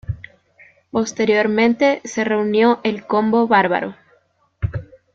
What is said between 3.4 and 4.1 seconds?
Barbaro".